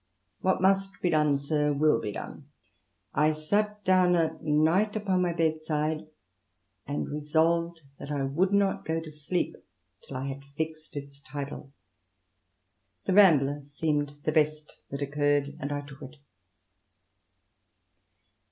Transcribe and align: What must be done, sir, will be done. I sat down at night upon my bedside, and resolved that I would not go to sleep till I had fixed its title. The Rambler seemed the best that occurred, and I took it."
What 0.39 0.63
must 0.63 0.99
be 1.03 1.11
done, 1.11 1.37
sir, 1.37 1.71
will 1.73 2.01
be 2.01 2.11
done. 2.11 2.47
I 3.13 3.33
sat 3.33 3.83
down 3.85 4.15
at 4.15 4.41
night 4.41 4.95
upon 4.95 5.21
my 5.21 5.31
bedside, 5.31 6.07
and 6.87 7.07
resolved 7.07 7.81
that 7.99 8.09
I 8.09 8.23
would 8.23 8.51
not 8.51 8.83
go 8.83 8.99
to 8.99 9.11
sleep 9.11 9.57
till 10.07 10.17
I 10.17 10.25
had 10.25 10.43
fixed 10.57 10.97
its 10.97 11.19
title. 11.21 11.71
The 13.05 13.13
Rambler 13.13 13.61
seemed 13.63 14.15
the 14.23 14.31
best 14.31 14.75
that 14.89 15.03
occurred, 15.03 15.55
and 15.59 15.71
I 15.71 15.81
took 15.81 16.01
it." 16.01 16.15